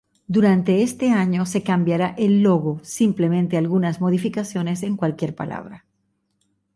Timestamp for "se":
1.45-1.61